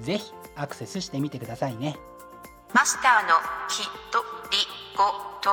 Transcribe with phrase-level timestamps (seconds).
[0.00, 1.96] ぜひアクセスしてみてくださいね。
[2.72, 3.34] マスターの
[3.68, 4.18] ひと
[4.50, 4.58] り
[4.96, 5.04] ご
[5.40, 5.50] と。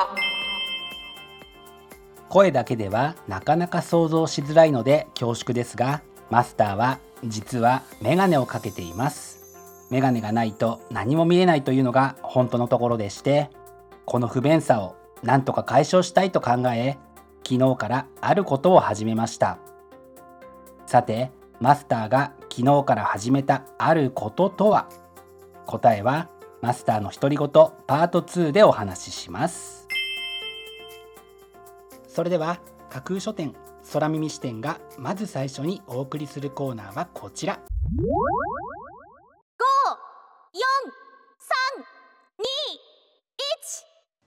[2.30, 9.38] 声だけではなかなか想像しづらいので恐縮ですがマスターは実はメガネをかけています。
[9.90, 13.50] メガネがないと何も見えないというのが本当のところでして
[14.06, 16.98] この不便さをなんとか解消したいと考え
[17.44, 19.58] 昨日からあることを始めました。
[20.86, 24.90] さてマスターが昨日から始めたあることとは？
[25.68, 26.28] 答えは
[26.60, 29.88] マスターの独り言パート2でお話しします。
[32.08, 33.54] それでは架空書店
[33.94, 37.60] 空耳視点がまず最初にお送りするコーナーはこちら。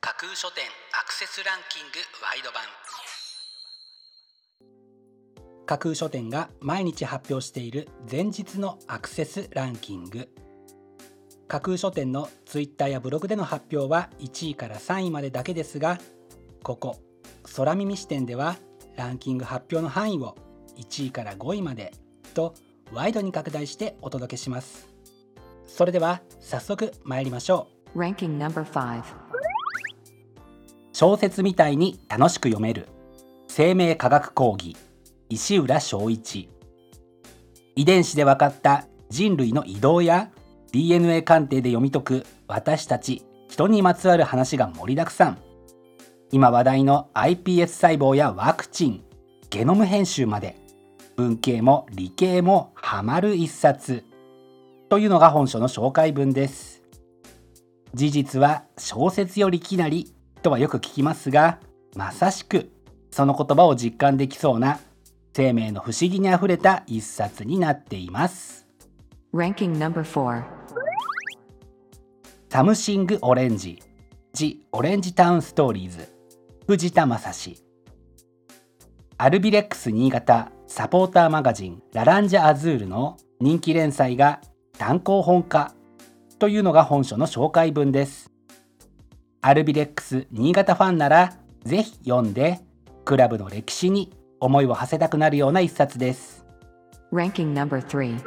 [0.01, 0.62] 架空書店
[1.03, 2.62] アクセスランキングワイド版
[5.71, 10.29] 架空書店が毎日発表している前日のアクセスランキング。
[11.47, 16.01] 架空書店のツイッターやブログでの発表は1位から3位までだけですが
[16.64, 16.97] ここ
[17.55, 18.57] 空耳視点では
[18.97, 20.36] ランキング発表の範囲を
[20.77, 21.92] 1位から5位まで
[22.35, 22.55] と
[22.92, 24.89] ワイドに拡大してお届けします。
[25.69, 27.97] それでは早速参りましょう。
[28.01, 29.05] Ranking number 5
[30.92, 32.89] 小説みたいに楽しく読める。
[33.47, 34.77] 生命科学講義
[35.33, 36.48] 石浦正一。
[37.77, 40.30] 遺伝子で分かった人類の移動や
[40.73, 45.39] DNA 鑑定で読み解く私たち人にまつわる話が盛りだくさん。
[46.33, 49.05] 今話題の iPS 細胞やワクチン
[49.51, 50.57] ゲノム編集まで
[51.17, 54.05] 文系も理系もハマる一冊。
[54.89, 56.83] というのが本書の紹介文です。
[57.95, 60.12] 事実は小説よりきなり
[60.42, 61.61] とはよく聞きますが
[61.95, 62.73] まさしく
[63.12, 64.80] その言葉を実感できそうな
[65.33, 68.67] 生命の不思議にあふれた一冊になっています。
[69.33, 70.45] Ranking number 4
[72.48, 73.80] サムシング・オレンジ
[74.35, 76.08] 「ジ・オレンジタウン・ストーリーズ」
[76.67, 77.63] 藤田正史。
[79.18, 84.41] アルビレックス新潟サポーターマガジン「ラランジャ・アズール」の人気連載が
[84.79, 85.74] 単行本化。
[86.41, 88.33] というのが本書の紹介文です。
[89.42, 92.61] アルビレックス新潟ファンならぜひ読んで
[93.05, 96.45] クラブの歴史に思いを馳せたくなるような一冊です。
[97.12, 98.23] Ranking number 3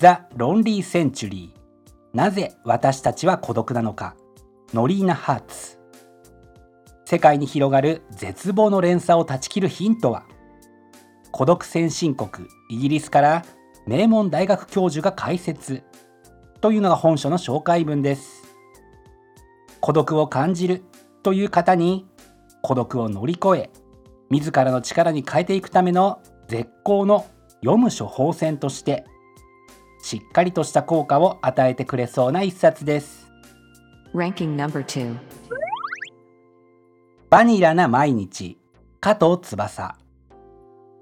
[0.00, 4.16] The Lonely Century なぜ私たちは孤独なのか。
[4.72, 5.78] ノリーナ・ハーツ
[7.04, 10.24] 世界に広がる絶望の連鎖を断ち切るヒントは。
[11.30, 13.44] 孤独先進国イギリスから
[13.86, 15.82] 名門大学教授が解説。
[16.60, 18.42] というのが本書の紹介文です。
[19.80, 20.82] 孤独を感じる
[21.22, 22.06] という方に
[22.62, 23.70] 孤独を乗り越え
[24.30, 27.26] 自らの力に変えていくための絶好の
[27.60, 29.06] 読む処方箋として
[30.04, 33.26] しっかりとした効果を与えてくれそうな一冊です。
[34.14, 35.16] Ranking number 2
[37.30, 38.58] バニラな毎日。
[39.00, 39.96] 加藤翼。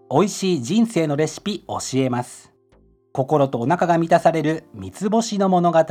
[0.09, 2.53] 美味しい人生のレシピ教えます。
[3.13, 5.85] 心とお腹が満たされる三つ星の物語。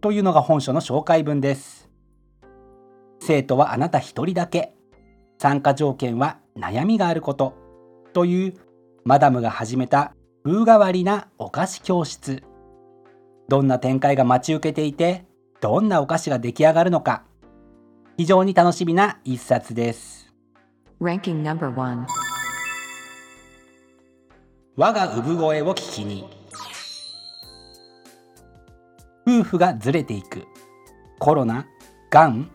[0.00, 1.90] というのが本書の紹介文です。
[3.20, 4.75] 生徒はあなた一人だけ
[5.38, 7.54] 参加条件は悩みがあること
[8.12, 8.54] という
[9.04, 12.42] マダムが始めた風変わりなお菓子教室。
[13.48, 15.26] どんな展開が待ち受けていて
[15.60, 17.24] どんなお菓子が出来上がるのか。
[18.16, 20.32] 非常に楽しみな一冊です。
[21.00, 22.06] Ranking number 1
[24.76, 26.24] 我が産声を聞きに。
[29.28, 30.46] 夫婦がずれていく。
[31.18, 31.66] コロナ
[32.10, 32.50] がん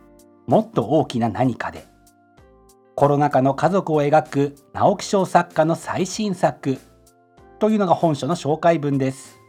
[0.47, 1.90] もっと大きな何かで
[2.95, 6.77] コロナ禍の家族を描く直木賞作家の最新作。
[7.59, 9.39] というのが本書の紹介文です。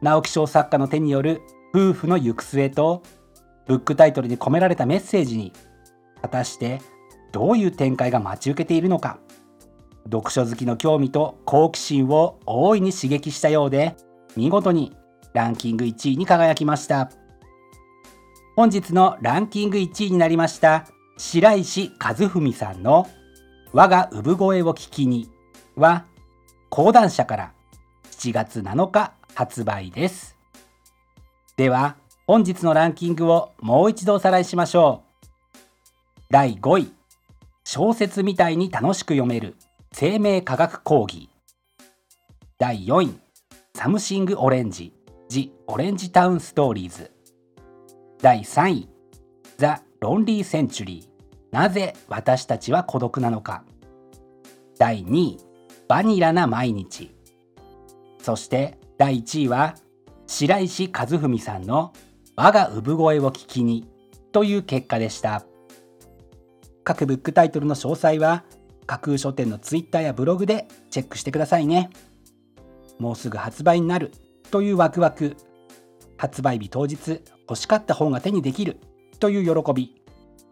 [0.00, 1.42] 直木賞作家の手による
[1.74, 3.02] 夫婦の行く末と
[3.66, 5.52] ブックタイトルに込められたメッセージに
[6.22, 6.80] 果たして
[7.32, 9.18] どういう展開が待ち受けているのか。
[10.04, 13.96] 読書好きの興味と好奇心を大いに刺激したようで
[14.36, 14.96] 見事に
[15.34, 17.10] ランキング1位に輝きました。
[18.56, 20.84] 本日のランキング1位になりました
[21.20, 23.06] 白石和文さんの
[23.74, 25.30] 「我が産声を聞きに」
[25.76, 26.06] は
[26.70, 27.52] 講談社から
[28.10, 30.38] 7月7日発売です。
[31.58, 31.96] では
[32.26, 36.22] 本日のランキングをもう一度おさらいしましょう。
[36.30, 36.94] 第5位
[37.64, 39.56] 小説みたいに楽しく読める
[39.92, 41.28] 生命科学講義。
[42.58, 43.20] 第4位
[43.74, 44.94] サムシング・オレンジ
[45.28, 47.12] 「The Orange Town Stories」
[48.22, 48.88] 第3位
[49.58, 51.09] The Lonely Century。
[51.50, 53.64] なぜ私たちは孤独なのか。
[54.78, 55.38] 第2位
[55.88, 57.14] バニラな毎日。
[58.22, 59.74] そして第1位は
[60.26, 61.92] 白石一文さんの
[62.36, 63.88] 我が産声を聞きに
[64.32, 65.44] という結果でした。
[66.84, 68.44] 各ブックタイトルの詳細は
[68.86, 71.90] 架空書店のツイッターやブログでチェックしてくださいね。
[72.98, 74.12] もうすぐ発売になる
[74.50, 75.36] というワクワク。
[76.16, 78.78] 発売日当日欲しかった本が手にできる
[79.18, 80.02] という喜び。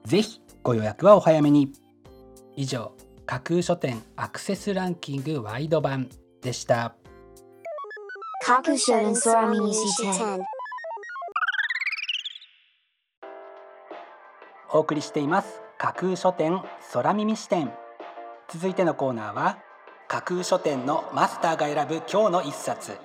[0.04, 1.72] ぜひご予約はお早めに。
[2.54, 2.92] 以上
[3.24, 6.10] 架空書店アクセスランキングワイド版
[6.42, 6.94] でした。
[8.44, 10.44] 架空書店空耳視点
[14.70, 15.62] お送りしています。
[15.78, 16.60] 架空書店
[16.92, 17.72] 空耳視点
[18.50, 19.56] 続いてのコーナーは
[20.06, 22.98] 架空書店のマスターが選ぶ今日の一冊。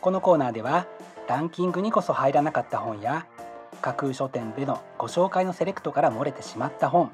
[0.00, 0.86] このコーナーでは
[1.26, 3.26] ランキングにこそ入らなかった本や
[3.80, 7.10] 架空書店でのご紹介のセレクトから漏れてしまった本。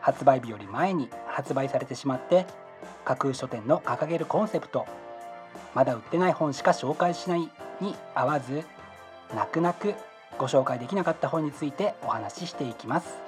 [0.00, 2.46] 発売日より前に発売されてしまって
[3.04, 4.86] 架空書店の掲げるコンセプト。
[5.74, 7.40] まだ売ってない本しか紹介しない
[7.80, 8.64] に合わず
[9.34, 9.94] 泣く泣く
[10.38, 13.18] ご紹介できなかった本についてお話ししていきます。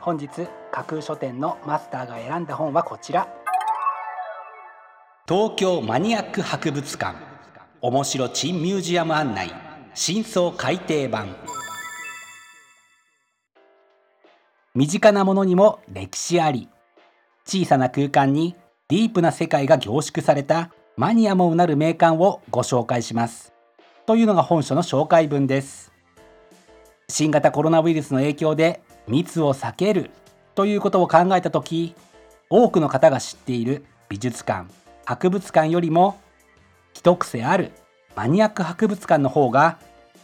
[0.00, 0.28] 本日
[0.72, 3.28] 架空書店のマスターが選んだ本はこちら。
[5.28, 7.16] 東京マニアック博物館。
[7.80, 9.52] 面白珍ミュージアム案内。
[9.94, 11.36] 真相改訂版。
[14.78, 16.68] 身近なものにも歴史あり。
[17.44, 18.54] 小さな空間に
[18.86, 23.52] ディープな世界が凝縮されたマニアもうなる名館をご紹介します。
[24.06, 25.90] というのが本書の紹介文です。
[27.08, 30.10] 新型コロナウイルスの影響で密を避ける
[30.54, 31.96] ということを考えた時
[32.48, 34.72] 多くの方が知っている美術館
[35.04, 36.20] 博物館よりも
[36.92, 37.72] 一癖ある
[38.14, 39.80] マニアック博物館の方が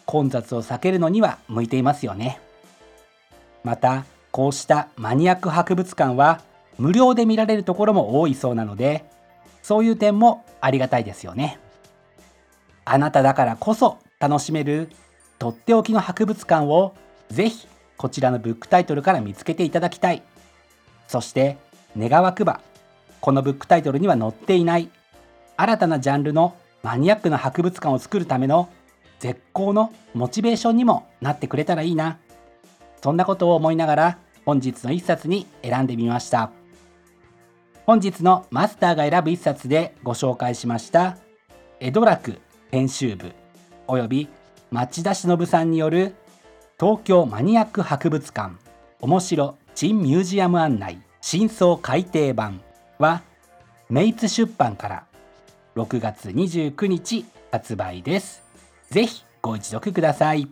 [0.07, 2.41] 混雑を避けるのには向いていますよね。
[3.65, 4.05] また
[4.35, 6.41] こうしたマニアック博物館は
[6.77, 9.05] 無料で見られるところも多いそうなので
[9.63, 11.61] そういう点もありがたいですよね。
[12.85, 14.91] あなただからこそ楽しめる
[15.39, 16.97] とっておきの博物館を
[17.31, 20.25] ぜひこちらのブックタイトルから見つけていただきたい。
[21.07, 21.57] そして
[21.97, 22.61] 願わくば
[23.21, 24.91] このブックタイトルには載っていない
[25.57, 28.69] 新たなジャンルのマニアックな博物館を作るための
[29.21, 32.19] 絶好のモチベーションにもなってくれたらいいな。
[33.01, 36.51] そんなことを思いながら本日の一冊に選んでみました。
[37.87, 41.19] 本日のマスターが選ぶ一冊でご紹介しました。
[41.81, 42.41] 江戸楽
[42.71, 43.33] 編集部
[43.87, 44.29] および
[44.71, 46.15] 町田忍さんによる
[46.81, 48.55] 東京マニアック博物館
[49.01, 52.61] 面白珍ミュージアム案内真相改訂版
[52.99, 53.23] は
[53.91, 55.07] メイツ出版から
[55.77, 58.43] 6月29日発売です。
[58.91, 60.49] ぜひご一読ください。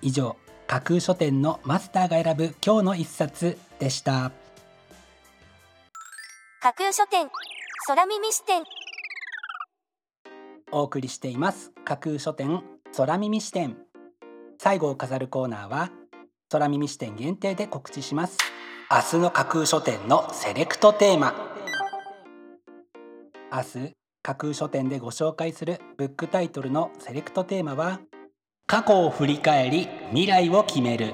[0.00, 0.36] 以上
[0.72, 4.32] 架空書店のマスターが選ぶ今日の一冊でした。
[6.62, 7.28] 架空書店
[7.86, 8.62] 空耳視点。
[10.70, 11.72] お送りしています。
[11.84, 12.62] 架空書店
[12.96, 13.76] 空耳視点。
[14.58, 15.90] 最後を飾るコーナーは
[16.48, 18.38] 空耳視点限定で告知します。
[18.90, 21.34] 明日の架空書店のセレクトテーマ。
[23.52, 28.00] 明日架空書店でご紹介するブックタイトルのセレクトテーマは
[28.72, 31.12] 過去を振り返り未来を決める。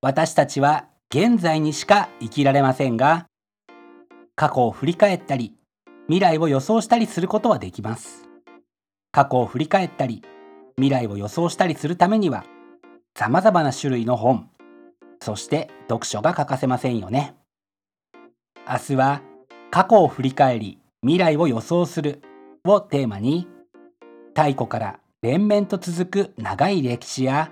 [0.00, 3.26] 私たちは現在にしか生きられませんが
[4.34, 5.52] 過去を振り返ったり
[6.06, 8.30] 未来を予想したりすることはできます。
[9.12, 10.22] 過去を振り返ったり
[10.76, 12.46] 未来を予想したりするためには
[13.14, 14.48] 様々な種類の本
[15.22, 17.34] そして読書が欠かせませんよね。
[18.66, 19.20] 明日は
[19.70, 22.22] 過去を振り返り未来を予想する
[22.64, 23.48] をテーマに
[24.38, 27.50] 太古から連綿と続く長い歴史や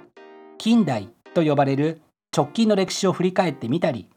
[0.57, 2.01] 近代と呼ばれる
[2.33, 4.09] 直近の歴史を振り返ってみたり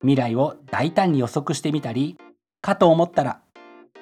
[0.00, 2.16] 未来を大胆に予測してみたり
[2.62, 3.42] かと思ったら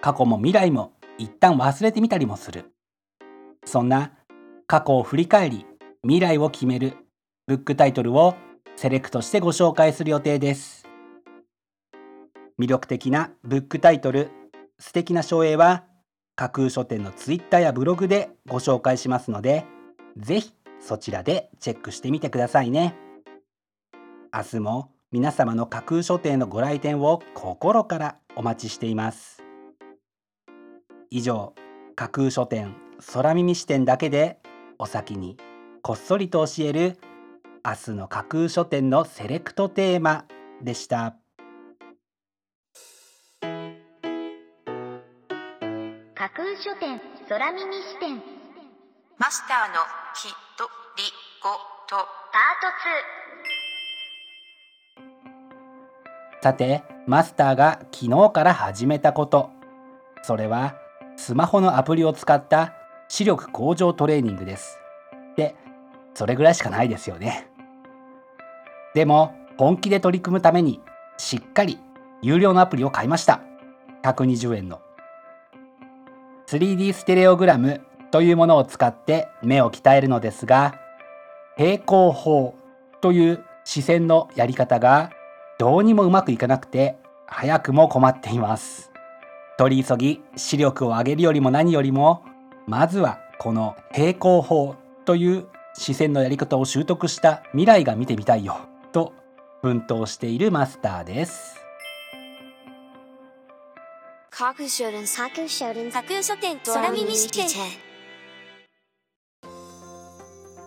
[0.00, 2.70] 過去も未来も一旦忘れてみたりもする。
[3.66, 4.12] そんな
[4.68, 5.66] 過去を振り返り
[6.04, 6.94] 未来を決める
[7.49, 8.37] ブックタイトルを
[8.76, 10.87] セレクトしてご紹介する予定です。
[12.56, 14.30] 魅力的なブックタイトル
[14.78, 15.89] 素敵な書影は
[16.40, 19.66] 架空書店のツイッターやブログでご紹介しますので
[20.16, 22.97] ぜひそちらでチェックしてみてくださいね。
[24.32, 29.42] 明日も皆様の架空書店のご来店を心からお待ちしています。
[31.11, 31.52] 以上
[31.94, 32.75] 架空書店
[33.12, 34.38] 空耳視点だけで
[34.78, 35.37] お先に
[35.82, 36.97] こっそりと教える
[37.62, 40.25] 明日の架空書店のセレクトテーマ
[40.62, 41.20] でした。
[46.21, 47.00] 架空書店
[47.31, 48.21] 空耳視点。
[49.17, 49.81] マスターの
[50.15, 50.25] き
[50.59, 51.05] とり
[51.43, 51.49] ご
[51.89, 51.97] と。
[51.97, 52.61] パー
[56.43, 59.49] トさてマスターが昨日から始めたこと。
[60.21, 60.75] それは
[61.17, 62.75] スマホのアプリを使った
[63.09, 64.79] 視力向上トレーニングです。
[65.39, 65.55] で
[66.12, 67.49] それぐらいしかないですよね。
[68.95, 70.83] でも本気で取り組むために
[71.17, 71.79] しっかり
[72.21, 73.41] 有料のアプリを買いました。
[74.03, 74.83] 120円の
[76.50, 77.80] 3D ステレオグラム
[78.11, 80.80] というものを使って目を鍛えるのですが
[81.57, 82.57] 平行法
[83.00, 85.12] という視線のやり方が
[85.61, 86.97] どうにもうまくいかなくて
[87.28, 88.90] 早くも困っています。
[89.59, 92.25] 取り急ぎ視力を上げるよりも何よりも
[92.66, 98.57] まずはこの平行法という視線のやり方を習得した未来が見てみたいよ
[98.90, 99.12] と
[99.62, 101.60] 奮闘しているマスターです。
[104.40, 107.47] 架空書店架空書店架空書店空耳視点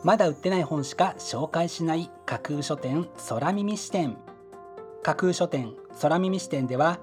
[0.03, 4.15] まだ売ってない本しか紹介しない架空書店空耳視点。
[5.01, 6.99] 架空書店空耳視点では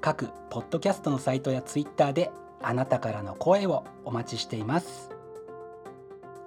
[0.00, 2.30] 各ポッドキャストのサイトやツイッターで
[2.62, 5.10] あなたからの声をお待ちしています。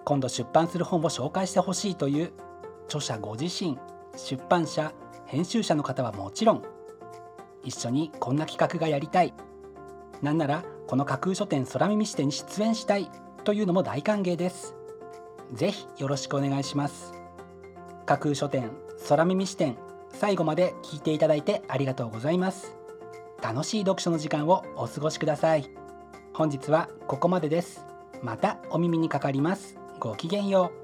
[0.06, 2.32] 今度出版する本を紹介してほしいという
[2.86, 3.78] 著者ご自身
[4.16, 4.94] 出版社
[5.26, 6.64] 編集者の方はもちろん
[7.66, 9.34] 一緒にこんな企画がやりたい
[10.22, 13.10] なんならこの架空書店空耳視点に出演したい
[13.44, 14.76] というのも大歓迎です。
[15.54, 17.14] ぜひよろしくお願いします。
[18.06, 18.72] 架空書店
[19.08, 19.78] 空耳視点
[20.12, 22.76] 最後まで聞いていただいてありがとうございます。
[23.42, 25.70] 楽しい読書の時間をお過ごしください。
[26.34, 27.86] 本日はここまでです。
[28.22, 29.78] またお耳にかかります。
[30.00, 30.79] ごきげんよう。